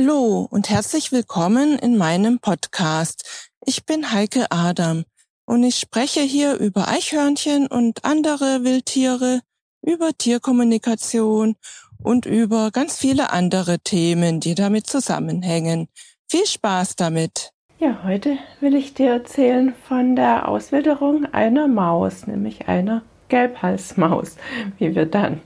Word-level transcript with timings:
Hallo 0.00 0.46
und 0.48 0.70
herzlich 0.70 1.10
willkommen 1.10 1.76
in 1.76 1.96
meinem 1.96 2.38
Podcast. 2.38 3.50
Ich 3.66 3.84
bin 3.84 4.12
Heike 4.12 4.46
Adam 4.50 5.02
und 5.44 5.64
ich 5.64 5.74
spreche 5.74 6.20
hier 6.20 6.54
über 6.54 6.86
Eichhörnchen 6.86 7.66
und 7.66 8.04
andere 8.04 8.62
Wildtiere, 8.62 9.40
über 9.82 10.12
Tierkommunikation 10.16 11.56
und 12.00 12.26
über 12.26 12.70
ganz 12.70 12.96
viele 12.96 13.32
andere 13.32 13.80
Themen, 13.80 14.38
die 14.38 14.54
damit 14.54 14.86
zusammenhängen. 14.86 15.88
Viel 16.28 16.46
Spaß 16.46 16.94
damit! 16.94 17.50
Ja, 17.80 18.04
heute 18.04 18.38
will 18.60 18.76
ich 18.76 18.94
dir 18.94 19.10
erzählen 19.10 19.74
von 19.88 20.14
der 20.14 20.46
Auswilderung 20.46 21.26
einer 21.34 21.66
Maus, 21.66 22.28
nämlich 22.28 22.68
einer 22.68 23.02
Gelbhalsmaus, 23.30 24.36
wie 24.78 24.94
wir 24.94 25.06
dann 25.06 25.40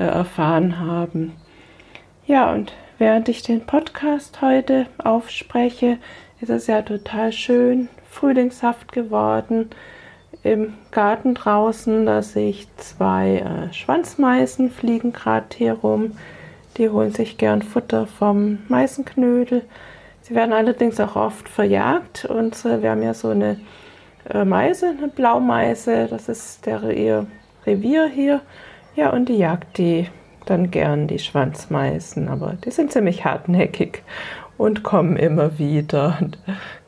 äh, 0.00 0.02
erfahren 0.02 0.80
haben. 0.80 1.36
Ja, 2.26 2.50
und 2.52 2.72
während 2.98 3.28
ich 3.28 3.42
den 3.42 3.66
Podcast 3.66 4.40
heute 4.40 4.86
aufspreche, 4.96 5.98
ist 6.40 6.48
es 6.48 6.66
ja 6.68 6.80
total 6.80 7.32
schön, 7.32 7.90
frühlingshaft 8.10 8.92
geworden. 8.92 9.68
Im 10.42 10.72
Garten 10.90 11.34
draußen, 11.34 12.06
da 12.06 12.22
sehe 12.22 12.48
ich 12.48 12.66
zwei 12.76 13.38
äh, 13.38 13.74
Schwanzmeisen 13.74 14.70
fliegen 14.70 15.12
gerade 15.12 15.46
hier 15.54 15.74
rum. 15.74 16.12
Die 16.78 16.88
holen 16.88 17.12
sich 17.12 17.36
gern 17.36 17.60
Futter 17.60 18.06
vom 18.06 18.60
Meisenknödel. 18.68 19.62
Sie 20.22 20.34
werden 20.34 20.54
allerdings 20.54 20.98
auch 21.00 21.16
oft 21.16 21.46
verjagt 21.46 22.24
und 22.24 22.64
äh, 22.64 22.80
wir 22.80 22.92
haben 22.92 23.02
ja 23.02 23.12
so 23.12 23.28
eine 23.28 23.60
äh, 24.30 24.46
Meise, 24.46 24.94
eine 24.96 25.08
Blaumeise, 25.08 26.06
das 26.08 26.30
ist 26.30 26.64
der, 26.64 26.84
ihr 26.84 27.26
Revier 27.66 28.06
hier. 28.06 28.40
Ja, 28.96 29.10
und 29.10 29.28
die 29.28 29.36
jagt 29.36 29.76
die 29.76 30.08
dann 30.46 30.70
gern, 30.70 31.06
die 31.06 31.18
Schwanzmeisen, 31.18 32.28
aber 32.28 32.54
die 32.64 32.70
sind 32.70 32.92
ziemlich 32.92 33.24
hartnäckig 33.24 34.02
und 34.56 34.82
kommen 34.82 35.16
immer 35.16 35.58
wieder. 35.58 36.18
Und 36.20 36.38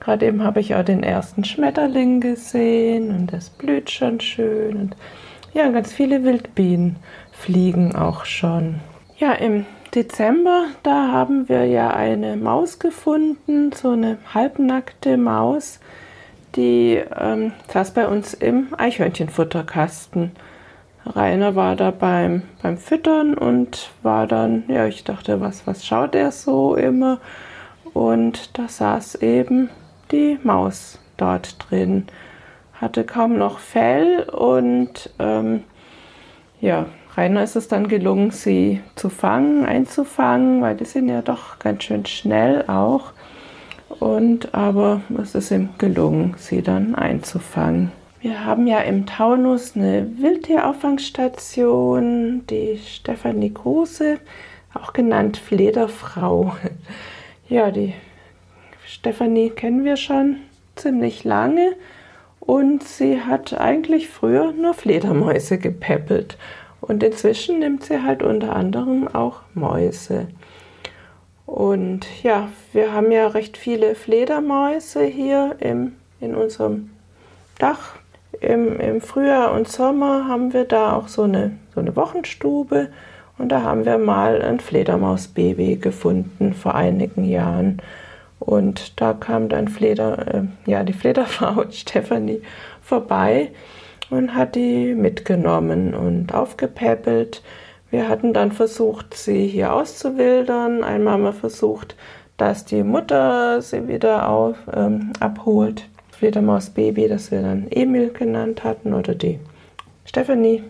gerade 0.01 0.27
eben 0.27 0.43
habe 0.43 0.61
ich 0.61 0.75
auch 0.75 0.85
den 0.85 1.03
ersten 1.03 1.45
Schmetterling 1.45 2.21
gesehen 2.21 3.11
und 3.11 3.33
das 3.33 3.51
blüht 3.51 3.91
schon 3.91 4.21
schön. 4.21 4.77
Und 4.77 4.97
ja, 5.53 5.71
ganz 5.71 5.93
viele 5.93 6.25
Wildbienen 6.25 6.97
fliegen 7.33 7.95
auch 7.95 8.25
schon. 8.25 8.77
Ja, 9.19 9.33
im 9.33 9.65
Dezember, 9.95 10.67
da 10.83 11.11
haben 11.11 11.49
wir 11.49 11.65
ja 11.65 11.91
eine 11.91 12.37
Maus 12.37 12.79
gefunden, 12.79 13.73
so 13.73 13.91
eine 13.91 14.19
halbnackte 14.35 15.17
Maus, 15.17 15.81
die 16.55 17.03
ähm, 17.19 17.53
saß 17.69 17.93
bei 17.93 18.07
uns 18.07 18.35
im 18.35 18.69
Eichhörnchenfutterkasten. 18.77 20.33
Rainer 21.15 21.55
war 21.55 21.77
da 21.77 21.93
beim, 21.93 22.43
beim 22.63 22.79
Füttern 22.79 23.35
und 23.35 23.91
war 24.03 24.27
dann, 24.27 24.65
ja, 24.69 24.87
ich 24.87 25.05
dachte, 25.05 25.41
was, 25.41 25.67
was 25.67 25.87
schaut 25.87 26.15
er 26.15 26.33
so 26.33 26.75
immer? 26.75 27.19
Und 27.95 28.59
da 28.59 28.69
saß 28.69 29.17
eben 29.17 29.71
die 30.11 30.39
Maus 30.43 30.99
dort 31.17 31.57
drin. 31.59 32.07
Hatte 32.75 33.05
kaum 33.05 33.39
noch 33.39 33.59
Fell 33.59 34.29
und 34.29 35.11
ähm, 35.19 35.63
ja, 36.61 36.87
Rainer 37.17 37.43
ist 37.43 37.57
es 37.57 37.69
dann 37.69 37.89
gelungen, 37.89 38.31
sie 38.31 38.83
zu 38.95 39.09
fangen, 39.09 39.65
einzufangen, 39.65 40.61
weil 40.61 40.77
die 40.77 40.85
sind 40.85 41.09
ja 41.09 41.23
doch 41.23 41.59
ganz 41.59 41.85
schön 41.85 42.05
schnell 42.05 42.65
auch. 42.67 43.13
Und 44.01 44.55
aber 44.55 45.01
es 45.19 45.35
ist 45.35 45.51
ihm 45.51 45.71
gelungen, 45.79 46.35
sie 46.37 46.61
dann 46.61 46.95
einzufangen. 46.95 47.93
Wir 48.27 48.45
haben 48.45 48.67
ja 48.67 48.81
im 48.81 49.07
Taunus 49.07 49.77
eine 49.77 50.19
Wildtierauffangstation, 50.19 52.45
die 52.51 52.81
Stefanie 52.85 53.55
Große, 53.55 54.19
auch 54.75 54.93
genannt 54.93 55.37
Flederfrau. 55.37 56.57
Ja, 57.49 57.71
die 57.71 57.95
Stefanie 58.85 59.51
kennen 59.51 59.85
wir 59.85 59.97
schon 59.97 60.39
ziemlich 60.75 61.23
lange 61.23 61.77
und 62.41 62.83
sie 62.83 63.23
hat 63.23 63.61
eigentlich 63.61 64.09
früher 64.09 64.51
nur 64.51 64.75
Fledermäuse 64.75 65.59
gepäppelt. 65.59 66.37
Und 66.81 67.05
inzwischen 67.05 67.61
nimmt 67.61 67.85
sie 67.85 68.03
halt 68.03 68.25
unter 68.25 68.57
anderem 68.57 69.07
auch 69.07 69.43
Mäuse. 69.55 70.27
Und 71.47 72.09
ja, 72.25 72.49
wir 72.73 72.93
haben 72.93 73.13
ja 73.13 73.29
recht 73.29 73.57
viele 73.57 73.95
Fledermäuse 73.95 75.05
hier 75.05 75.55
im, 75.61 75.93
in 76.19 76.35
unserem 76.35 76.91
Dach. 77.61 77.95
Im, 78.41 78.79
Im 78.81 79.01
Frühjahr 79.01 79.53
und 79.53 79.69
Sommer 79.69 80.29
haben 80.29 80.53
wir 80.53 80.65
da 80.65 80.95
auch 80.95 81.09
so 81.09 81.23
eine, 81.23 81.53
so 81.75 81.81
eine 81.81 81.97
Wochenstube 81.97 82.89
und 83.39 83.51
da 83.51 83.63
haben 83.63 83.85
wir 83.85 83.99
mal 83.99 84.43
ein 84.43 84.61
Fledermausbaby 84.61 85.77
gefunden 85.77 86.55
vor 86.55 86.75
einigen 86.75 87.25
Jahren. 87.25 87.83
Und 88.39 89.01
da 89.01 89.13
kam 89.13 89.49
dann 89.49 89.69
Fleder, 89.69 90.35
äh, 90.35 90.43
ja, 90.71 90.85
die 90.85 90.93
Flederfrau 90.93 91.65
Stefanie 91.71 92.43
vorbei 92.83 93.51
und 94.11 94.35
hat 94.35 94.55
die 94.55 94.95
mitgenommen 94.95 95.95
und 95.95 96.35
aufgepäppelt. 96.35 97.43
Wir 97.91 98.09
hatten 98.09 98.33
dann 98.33 98.53
versucht, 98.53 99.15
sie 99.15 99.47
hier 99.47 99.73
auszuwildern. 99.73 100.85
Einmal 100.85 101.15
haben 101.15 101.23
wir 101.25 101.33
versucht, 101.33 101.97
dass 102.37 102.65
die 102.65 102.83
Mutter 102.83 103.63
sie 103.63 103.89
wieder 103.89 104.29
auf, 104.29 104.57
ähm, 104.75 105.13
abholt. 105.21 105.89
Fledermausbaby, 106.19 107.09
das 107.09 107.31
wir 107.31 107.43
dann 107.43 107.67
Emil 107.71 108.11
genannt 108.11 108.65
hatten, 108.65 108.95
oder 108.95 109.15
die 109.15 109.39
Stefanie 110.05 110.65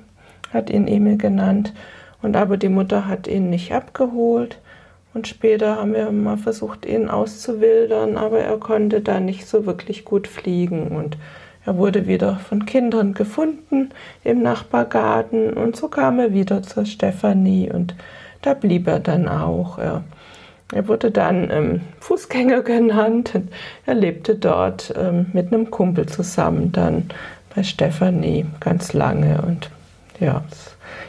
hat 0.53 0.71
ihn 0.71 0.89
Emil 0.89 1.17
genannt. 1.17 1.73
Und 2.23 2.37
aber 2.37 2.57
die 2.57 2.69
Mutter 2.69 3.07
hat 3.07 3.29
ihn 3.29 3.51
nicht 3.51 3.73
abgeholt. 3.73 4.59
Und 5.15 5.29
später 5.29 5.77
haben 5.77 5.95
wir 5.95 6.11
mal 6.11 6.37
versucht, 6.37 6.85
ihn 6.85 7.09
auszuwildern, 7.09 8.17
aber 8.17 8.41
er 8.41 8.59
konnte 8.59 9.01
da 9.01 9.21
nicht 9.21 9.47
so 9.47 9.65
wirklich 9.67 10.05
gut 10.05 10.27
fliegen. 10.27 10.89
Und 10.89 11.17
er 11.65 11.77
wurde 11.77 12.07
wieder 12.07 12.37
von 12.37 12.67
Kindern 12.67 13.15
gefunden 13.15 13.91
im 14.25 14.43
Nachbargarten. 14.43 15.53
Und 15.53 15.77
so 15.77 15.89
kam 15.89 16.19
er 16.19 16.33
wieder 16.33 16.63
zur 16.63 16.87
Stefanie. 16.87 17.71
Und 17.73 17.95
da 18.43 18.55
blieb 18.55 18.89
er 18.89 19.01
dann 19.01 19.29
auch. 19.29 19.79
Er, 19.79 20.05
er 20.73 20.89
wurde 20.89 21.11
dann 21.11 21.51
ähm, 21.51 21.81
Fußgänger 22.01 22.63
genannt. 22.63 23.33
Er 23.85 23.95
lebte 23.95 24.35
dort 24.35 24.93
ähm, 24.97 25.27
mit 25.33 25.53
einem 25.53 25.71
Kumpel 25.71 26.07
zusammen 26.07 26.73
dann 26.73 27.11
bei 27.55 27.63
Stefanie 27.63 28.47
ganz 28.61 28.93
lange. 28.93 29.43
Und 29.43 29.71
ja, 30.21 30.45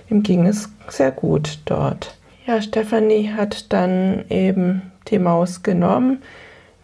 ihm 0.10 0.24
ging 0.24 0.46
es 0.46 0.70
sehr 0.88 1.12
gut 1.12 1.60
dort. 1.66 2.16
Ja, 2.46 2.62
Stefanie 2.62 3.34
hat 3.34 3.74
dann 3.74 4.26
eben 4.30 4.92
die 5.08 5.20
Maus 5.20 5.64
genommen. 5.64 6.22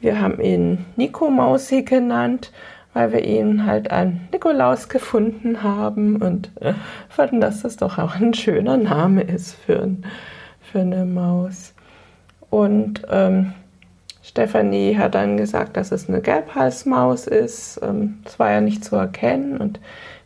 Wir 0.01 0.19
haben 0.19 0.41
ihn 0.41 0.85
Nico 0.97 1.29
Mausi 1.29 1.84
genannt, 1.84 2.51
weil 2.94 3.13
wir 3.13 3.23
ihn 3.23 3.66
halt 3.66 3.90
an 3.90 4.28
Nikolaus 4.34 4.90
gefunden 4.90 5.63
haben 5.63 6.17
und 6.17 6.51
äh, 6.59 6.73
fanden, 7.07 7.40
dass 7.40 7.61
das 7.61 7.78
doch 7.78 7.97
auch 7.97 8.16
ein 8.16 8.34
schöner 8.34 8.75
Name 8.75 9.22
ist 9.22 9.55
für, 9.55 9.90
für 10.61 10.79
eine 10.79 11.05
Maus. 11.05 11.73
Und 12.53 13.02
ähm, 13.09 13.53
Stefanie 14.22 14.96
hat 14.96 15.16
dann 15.16 15.38
gesagt, 15.38 15.75
dass 15.75 15.91
es 15.91 16.08
eine 16.08 16.22
Gelbhalsmaus 16.22 17.25
ist. 17.25 17.80
Ähm, 17.81 18.19
das 18.24 18.38
war 18.38 18.52
ja 18.52 18.62
nicht 18.62 18.86
zu 18.86 18.96
erkennen 18.96 19.58
und 19.58 19.80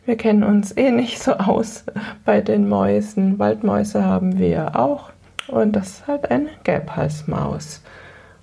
wir 0.04 0.18
kennen 0.18 0.42
uns 0.42 0.76
eh 0.76 0.90
nicht 0.90 1.22
so 1.22 1.32
aus 1.32 1.86
bei 2.26 2.42
den 2.42 2.68
Mäusen. 2.68 3.38
Waldmäuse 3.38 4.04
haben 4.04 4.38
wir 4.38 4.78
auch. 4.78 5.08
Und 5.46 5.74
das 5.74 5.88
ist 5.88 6.06
halt 6.06 6.30
eine 6.30 6.50
Gelbhalsmaus. 6.64 7.82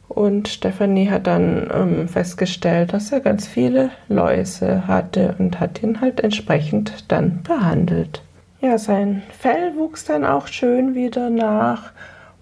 Und 0.07 0.47
Stefanie 0.47 1.11
hat 1.11 1.27
dann 1.27 1.69
ähm, 1.71 2.07
festgestellt, 2.07 2.91
dass 2.91 3.11
er 3.11 3.19
ganz 3.19 3.47
viele 3.47 3.91
Läuse 4.09 4.87
hatte 4.87 5.35
und 5.37 5.59
hat 5.59 5.83
ihn 5.83 6.01
halt 6.01 6.21
entsprechend 6.21 7.11
dann 7.11 7.43
behandelt. 7.43 8.23
Ja, 8.61 8.79
sein 8.79 9.21
Fell 9.29 9.75
wuchs 9.75 10.05
dann 10.05 10.25
auch 10.25 10.47
schön 10.47 10.95
wieder 10.95 11.29
nach. 11.29 11.91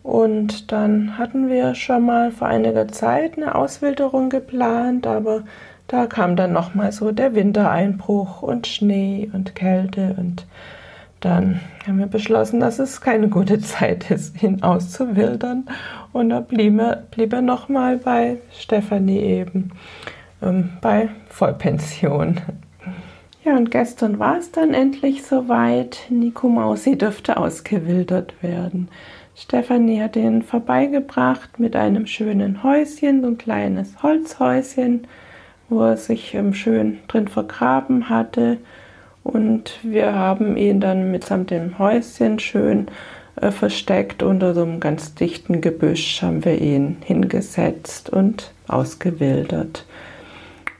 Und 0.04 0.72
dann 0.74 1.18
hatten 1.18 1.50
wir 1.50 1.76
schon 1.76 2.06
mal 2.06 2.32
vor 2.32 2.48
einiger 2.48 2.90
Zeit 2.90 3.38
eine 3.38 3.56
Auswilderung 3.56 4.30
geplant, 4.30 5.08
aber 5.08 5.44
da 5.88 6.08
kam 6.08 6.36
dann 6.36 6.52
nochmal 6.52 6.92
so 6.92 7.12
der 7.12 7.36
Wintereinbruch 7.36 8.42
und 8.42 8.68
Schnee 8.68 9.30
und 9.34 9.56
Kälte 9.56 10.16
und 10.18 10.46
dann 11.24 11.62
haben 11.88 12.00
wir 12.00 12.08
beschlossen, 12.08 12.60
dass 12.60 12.80
es 12.80 13.00
keine 13.00 13.30
gute 13.30 13.60
Zeit 13.62 14.12
ist, 14.12 14.44
ihn 14.44 14.62
auszuwildern. 14.62 15.66
Und 16.12 16.30
da 16.30 16.42
blieb 16.42 16.78
er, 16.80 16.98
blieb 17.12 17.32
er 17.32 17.42
nochmal 17.42 17.98
bei 17.98 18.40
Stefanie 18.52 19.22
eben, 19.22 19.72
ähm, 20.42 20.72
bei 20.82 21.10
Vollpension. 21.30 22.42
Ja, 23.46 23.56
und 23.56 23.72
gestern 23.72 24.20
war 24.20 24.38
es 24.38 24.52
dann 24.52 24.74
endlich 24.74 25.24
soweit. 25.24 26.00
Nico 26.10 26.50
Mausi 26.50 26.98
dürfte 26.98 27.38
ausgewildert 27.38 28.34
werden. 28.42 28.90
Stefanie 29.36 30.02
hat 30.02 30.16
ihn 30.16 30.42
vorbeigebracht 30.44 31.60
mit 31.60 31.76
einem 31.76 32.06
schönen 32.06 32.64
Häuschen, 32.64 33.22
so 33.22 33.28
ein 33.28 33.38
kleines 33.38 34.04
Holzhäuschen, 34.04 35.08
wo 35.70 35.82
er 35.82 35.98
sich 35.98 36.34
ähm, 36.36 36.54
schön 36.54 37.00
drin 37.08 37.28
vergraben 37.28 38.10
hatte 38.10 38.58
und 39.24 39.80
wir 39.84 40.14
haben 40.14 40.58
ihn 40.58 40.80
dann 40.80 41.12
mitsamt 41.12 41.50
dem 41.50 41.80
Häuschen 41.80 42.40
schön 42.40 42.88
äh, 43.38 43.52
versteckt 43.52 44.22
unter 44.22 44.54
so 44.54 44.64
einem 44.64 44.80
ganz 44.80 45.16
dichten 45.16 45.62
Gebüsch 45.62 46.22
haben 46.22 46.44
wir 46.46 46.60
ihn 46.60 46.98
hingesetzt 47.04 48.10
und 48.10 48.54
ausgewildert. 48.68 49.86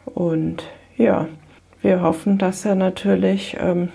Und 0.06 0.64
ja, 0.98 1.28
wir 1.82 2.02
hoffen, 2.02 2.38
dass 2.38 2.66
er 2.66 2.76
natürlich 2.76 3.58
ähm, 3.60 3.90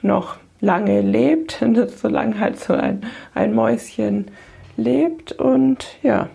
noch 0.00 0.38
lange 0.62 1.02
lebt, 1.02 1.62
solange 1.96 2.40
halt 2.40 2.58
so 2.58 2.72
ein, 2.72 3.02
ein 3.34 3.54
Mäuschen 3.54 4.30
lebt. 4.78 5.32
Und 5.32 5.98
ja, 6.02 6.30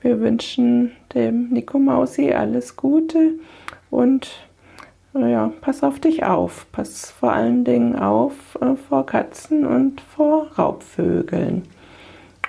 wir 0.00 0.20
wünschen 0.20 0.92
dem 1.12 1.48
Nico 1.48 1.80
Mausi 1.80 2.32
alles 2.32 2.76
Gute 2.76 3.32
und 3.90 4.30
ja, 5.12 5.52
pass 5.60 5.82
auf 5.82 5.98
dich 5.98 6.24
auf. 6.24 6.66
Pass 6.70 7.10
vor 7.10 7.32
allen 7.32 7.64
Dingen 7.64 7.96
auf 7.96 8.56
äh, 8.60 8.76
vor 8.76 9.06
Katzen 9.06 9.66
und 9.66 10.00
vor 10.00 10.52
Raubvögeln. 10.56 11.64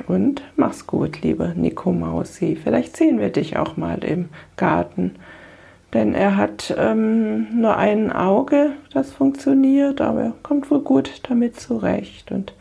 Und 0.08 0.44
mach's 0.56 0.86
gut, 0.86 1.22
liebe 1.22 1.54
Nico 1.56 1.92
Mausi. 1.92 2.56
Vielleicht 2.62 2.98
sehen 2.98 3.20
wir 3.20 3.30
dich 3.30 3.58
auch 3.58 3.78
mal 3.78 4.04
im 4.04 4.30
Garten. 4.58 5.16
Denn 5.94 6.14
er 6.14 6.38
hat 6.38 6.74
ähm, 6.78 7.60
nur 7.60 7.76
ein 7.78 8.12
Auge, 8.12 8.72
das 8.94 9.12
funktioniert, 9.12 10.00
aber 10.00 10.22
er 10.22 10.34
kommt 10.42 10.72
wohl 10.72 10.80
gut 10.80 11.22
damit 11.28 11.60
zurecht. 11.60 12.32
Und, 12.32 12.54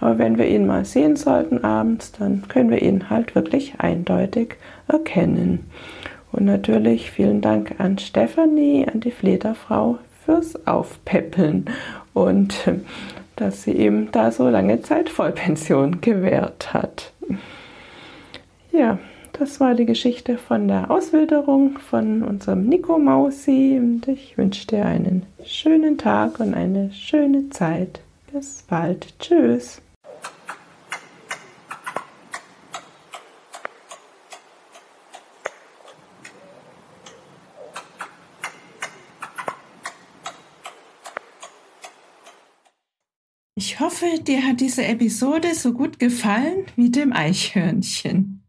aber 0.00 0.18
wenn 0.18 0.36
wir 0.36 0.48
ihn 0.48 0.66
mal 0.66 0.84
sehen 0.84 1.14
sollten 1.16 1.62
abends, 1.62 2.12
dann 2.12 2.48
können 2.48 2.70
wir 2.70 2.82
ihn 2.82 3.08
halt 3.08 3.34
wirklich 3.36 3.74
eindeutig 3.78 4.56
erkennen. 4.88 5.70
Und 6.32 6.46
natürlich 6.46 7.10
vielen 7.10 7.40
Dank 7.40 7.74
an 7.78 7.98
Stefanie, 7.98 8.86
an 8.92 9.00
die 9.00 9.10
Flederfrau 9.10 9.98
fürs 10.24 10.66
Aufpäppeln 10.66 11.66
und 12.14 12.54
dass 13.36 13.62
sie 13.62 13.72
ihm 13.72 14.10
da 14.12 14.30
so 14.30 14.48
lange 14.48 14.82
Zeit 14.82 15.08
Vollpension 15.08 16.00
gewährt 16.00 16.74
hat. 16.74 17.12
Ja, 18.72 18.98
das 19.32 19.60
war 19.60 19.74
die 19.74 19.86
Geschichte 19.86 20.36
von 20.38 20.68
der 20.68 20.90
Auswilderung 20.90 21.78
von 21.78 22.22
unserem 22.22 22.64
Nico 22.64 22.98
Mausi 22.98 23.78
und 23.78 24.06
ich 24.08 24.36
wünsche 24.36 24.66
dir 24.66 24.84
einen 24.84 25.26
schönen 25.44 25.98
Tag 25.98 26.38
und 26.40 26.54
eine 26.54 26.92
schöne 26.92 27.48
Zeit. 27.50 28.00
Bis 28.32 28.62
bald. 28.62 29.18
Tschüss. 29.18 29.80
Ich 43.54 43.80
hoffe, 43.80 44.06
dir 44.20 44.46
hat 44.46 44.60
diese 44.60 44.84
Episode 44.84 45.54
so 45.54 45.72
gut 45.72 45.98
gefallen 45.98 46.66
wie 46.76 46.90
dem 46.90 47.12
Eichhörnchen. 47.12 48.41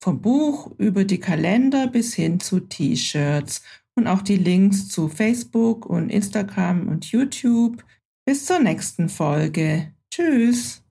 vom 0.00 0.20
Buch 0.20 0.72
über 0.78 1.04
die 1.04 1.20
Kalender 1.20 1.86
bis 1.86 2.14
hin 2.14 2.40
zu 2.40 2.60
T-Shirts 2.60 3.62
und 3.94 4.06
auch 4.06 4.22
die 4.22 4.36
Links 4.36 4.88
zu 4.88 5.08
Facebook 5.08 5.86
und 5.86 6.10
Instagram 6.10 6.88
und 6.88 7.10
YouTube. 7.10 7.84
Bis 8.24 8.46
zur 8.46 8.60
nächsten 8.60 9.08
Folge. 9.08 9.92
Tschüss. 10.10 10.82